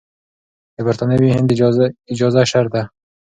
د 0.75 0.77
برتانوي 0.87 1.29
هند 1.33 1.49
اجازه 2.11 2.41
شرط 2.51 2.69
ده. 2.75 2.81